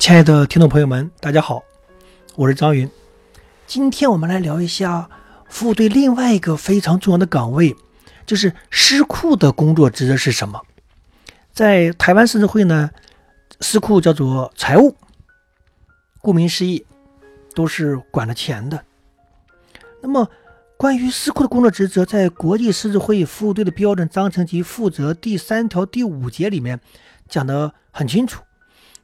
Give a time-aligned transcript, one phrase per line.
[0.00, 1.62] 亲爱的听众朋友们，大家好，
[2.34, 2.90] 我是张云。
[3.66, 5.06] 今天我们来聊一下
[5.50, 7.76] 服务队另外一个非常重要的岗位，
[8.24, 10.62] 就是司库的工作职责是什么？
[11.52, 12.90] 在台湾狮子会呢，
[13.60, 14.96] 司库叫做财务，
[16.22, 16.86] 顾名思义，
[17.54, 18.82] 都是管了钱的。
[20.00, 20.30] 那么，
[20.78, 26.80] 关于司库的工作职责，在国际狮子会服务队的标准章程及负责第三条第五节里面
[27.28, 28.42] 讲得很清楚。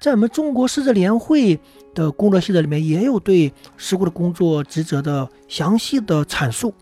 [0.00, 1.58] 在我们中国狮子联会
[1.92, 6.72] 的工作细则里面，也有对施库的工作职责的详细的阐述，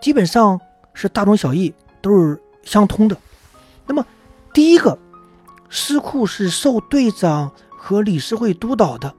[0.00, 0.60] 基本上
[0.94, 3.16] 是大同小异，都是相通的。
[3.86, 4.06] 那么，
[4.54, 4.96] 第一个，
[5.68, 9.12] 施库是受队长和理事会督导的，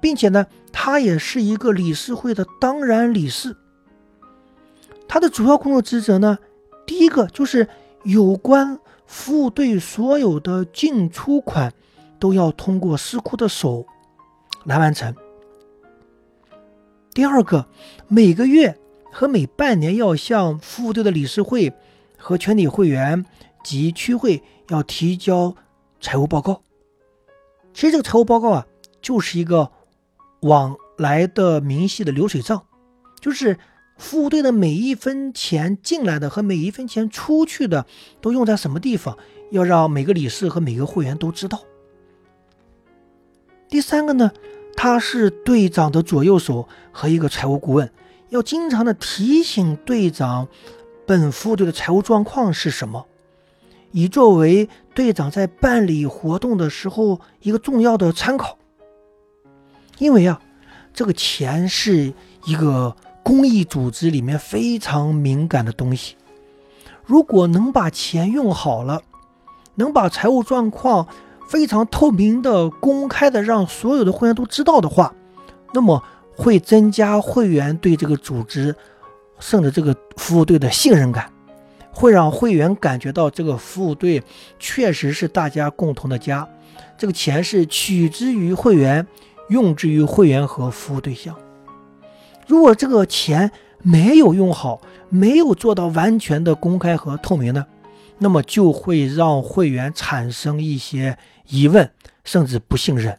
[0.00, 3.56] 并且呢，他也是一个理事会的当然理事。
[5.06, 6.38] 他的主要工作职责呢，
[6.84, 7.68] 第一个就是
[8.02, 11.72] 有关服务队所有的进出款。
[12.18, 13.86] 都要通过司库的手
[14.64, 15.14] 来完成。
[17.14, 17.66] 第二个，
[18.06, 18.78] 每个月
[19.10, 21.72] 和每半年要向服务队的理事会
[22.16, 23.24] 和全体会员
[23.64, 25.56] 及区会要提交
[26.00, 26.62] 财务报告。
[27.74, 28.66] 其实这个财务报告啊，
[29.00, 29.70] 就是一个
[30.40, 32.64] 往来的明细的流水账，
[33.20, 33.58] 就是
[33.96, 37.86] 服务队的每一分钱进来的和每一分钱出去的
[38.20, 39.16] 都用在什么地方，
[39.50, 41.62] 要让每个理事和每个会员都知道。
[43.68, 44.32] 第三个呢，
[44.76, 47.90] 他是队长的左右手和一个财务顾问，
[48.30, 50.48] 要经常的提醒队长
[51.06, 53.06] 本副队的财务状况是什么，
[53.92, 58.56] 以作为队长在办理活动的时候一个重要的参考。
[59.98, 60.40] 因为啊，
[60.94, 62.14] 这个钱是
[62.46, 66.16] 一个公益组织里面非常敏感的东西，
[67.04, 69.02] 如果能把钱用好了，
[69.74, 71.06] 能把财务状况。
[71.48, 75.12] 非常透明的、公开的，让所有的会员都知道的话，
[75.72, 76.02] 那么
[76.36, 78.76] 会增加会员对这个组织，
[79.40, 81.32] 甚至这个服务队的信任感，
[81.90, 84.22] 会让会员感觉到这个服务队
[84.58, 86.46] 确实是大家共同的家。
[86.96, 89.06] 这个钱是取之于会员，
[89.48, 91.34] 用之于会员和服务对象。
[92.46, 93.50] 如果这个钱
[93.82, 97.64] 没有用好，没有做到完全的公开和透明呢？
[98.18, 101.88] 那么就会让会员产生一些疑问，
[102.24, 103.16] 甚至不信任，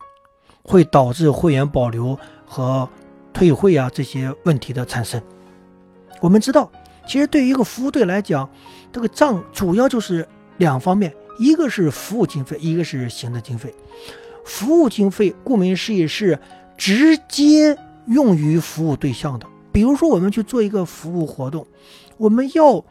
[0.62, 2.88] 会导致会员保留和
[3.32, 5.22] 退会啊这些问题的产生。
[6.20, 6.70] 我们知道，
[7.08, 8.50] 其实对于一个服务队来讲，
[8.92, 10.28] 这个账主要就是
[10.58, 13.74] 两方面，一个是服务经费，一个是行政经费。
[14.44, 16.38] 服务经费顾名思义是
[16.76, 17.78] 直接
[18.08, 21.66] 用于服务对象的，比如说我们去做一个服务活动，
[22.18, 22.84] 我们要。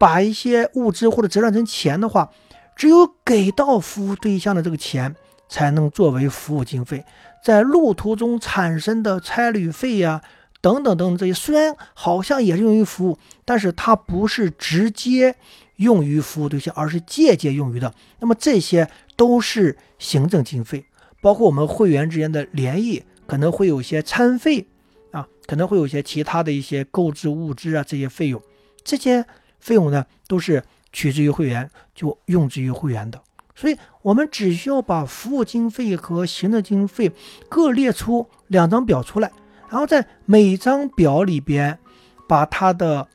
[0.00, 2.30] 把一些物资或者折算成钱的话，
[2.74, 5.14] 只有给到服务对象的这个钱
[5.46, 7.04] 才能作为服务经费。
[7.44, 10.22] 在路途中产生的差旅费呀，
[10.62, 15.36] 等等等等这些，虽然好像也是用于服务，但是它不是直接
[15.76, 17.92] 用于服务对象，而是间接用于的。
[18.20, 20.86] 那么这些都是行政经费，
[21.20, 24.66] 包括我们会员之间的联谊，可能会有一些餐费
[25.10, 28.40] 啊，可能会有一些其他的一些购置物资啊这些费用，
[28.82, 29.26] 这些。
[29.60, 33.22] 费用呢，都是取之于会员，就用之于会员的。
[33.54, 37.12] 所以，我们只需要把服务经费和行政经费
[37.48, 39.30] 各列出两张表出来，
[39.68, 41.78] 然后在每张表里边
[42.26, 43.06] 把它的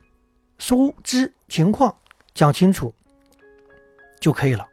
[0.60, 1.96] 收支情况
[2.36, 2.94] 讲清楚
[4.20, 4.68] 就可以了。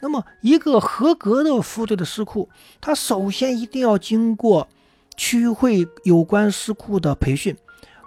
[0.00, 2.50] 那么，一个合格的服务队的司库，
[2.80, 4.68] 它首先一定要经过
[5.16, 7.56] 区会有关司库的培训，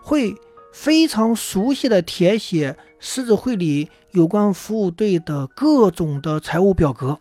[0.04, 0.36] 会
[0.72, 2.78] 非常熟悉的填写。
[3.02, 7.18] 狮子会里有关服务队的各种的财务表格，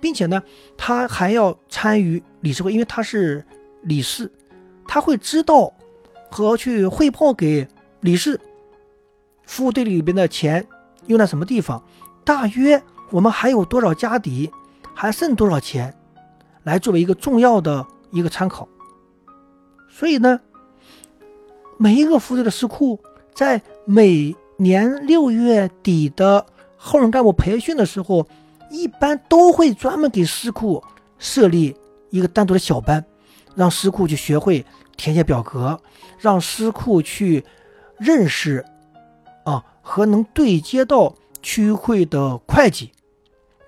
[0.00, 0.42] 并且呢，
[0.76, 3.46] 他还要参与理事会，因为他是
[3.82, 4.28] 理事，
[4.88, 5.72] 他会知道
[6.28, 7.68] 和去汇报给
[8.00, 8.40] 理事，
[9.44, 10.66] 服务队里边的钱
[11.06, 11.80] 用在什么地方，
[12.24, 14.50] 大约我们还有多少家底，
[14.96, 15.94] 还剩多少钱，
[16.64, 18.68] 来作为一个重要的一个参考。
[19.88, 20.40] 所以呢，
[21.82, 23.00] 每一个服务队的司库
[23.32, 26.44] 在每年六月底的
[26.76, 28.26] 后任干部培训的时候，
[28.70, 30.84] 一般都会专门给司库
[31.18, 31.74] 设立
[32.10, 33.02] 一个单独的小班，
[33.54, 34.62] 让司库去学会
[34.98, 35.80] 填写表格，
[36.18, 37.42] 让司库去
[37.96, 38.62] 认识
[39.46, 42.92] 啊和能对接到区会的会计，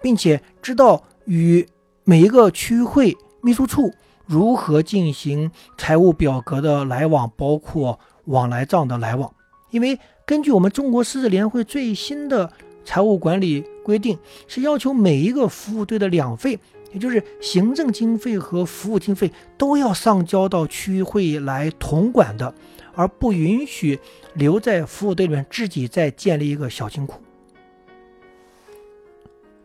[0.03, 1.67] 并且知道与
[2.05, 3.91] 每一个区会秘书处
[4.27, 9.35] 如何进行财务表格的来往，包括往来账的来往，
[9.71, 9.99] 因为。
[10.25, 12.51] 根据我们中国狮子联会最新的
[12.85, 14.17] 财务管理规定，
[14.47, 16.59] 是要求每一个服务队的两费
[16.93, 22.55] 也就是行政经费和服务经费都要上交到区域会来统管的，
[22.95, 23.99] 而不允许
[24.35, 27.21] 留在服务队里面自己再建立一个小金库。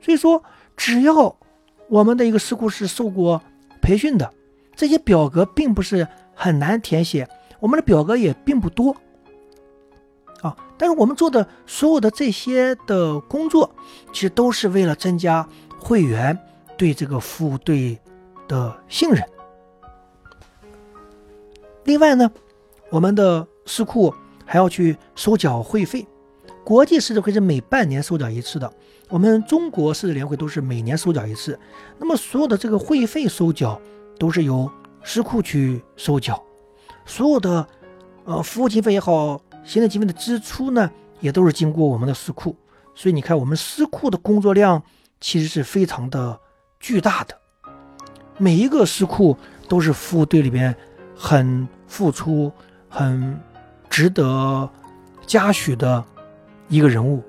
[0.02, 0.44] 所以说，
[0.76, 1.38] 只要
[1.88, 3.42] 我们的一个师库是受过
[3.80, 4.34] 培训的，
[4.78, 7.28] 这些表格并不是很难填写，
[7.60, 8.96] 我们的表格也并不多
[10.42, 10.56] 啊。
[10.78, 13.76] 但是我们做的所有的这些的工作，
[14.14, 15.46] 其实都是为了增加
[15.78, 16.40] 会员。
[16.78, 18.00] 对这个服务队
[18.48, 19.20] 的信任。
[21.86, 22.32] 另外呢，
[22.92, 24.14] 我们的师库
[24.46, 26.06] 还要去收缴会费。
[26.64, 28.72] 国际狮子会是每半年收缴一次的，
[29.10, 31.60] 我们中国狮子联会都是每年收缴一次。
[31.98, 33.82] 那么所有的这个会费收缴
[34.20, 34.70] 都是由
[35.04, 36.42] 司库去收缴，
[37.06, 37.68] 所有的
[38.26, 42.56] 呃服务经费也好，行政经费的支出呢，也都是经过我们的司库。
[42.94, 44.82] 所以你看，我们司库的工作量
[45.20, 46.40] 其实是非常的。
[46.80, 47.36] 巨大的
[48.38, 49.36] 每一个司库
[49.68, 50.74] 都是服务队里边
[51.16, 52.52] 很付出、
[52.88, 53.42] 很
[53.90, 54.70] 值得
[55.26, 56.06] 嘉许的
[56.70, 57.24] 一个人物，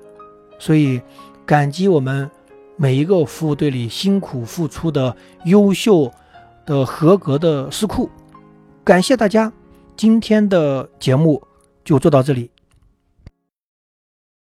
[0.59, 1.01] 所以
[1.47, 2.29] 感激我们
[2.75, 6.13] 每一个服务队里辛苦付出的优秀
[6.69, 8.07] 的合格的私库，
[8.83, 9.51] 感谢大家，
[9.97, 11.41] 今天的节目
[11.83, 12.51] 就做到这里。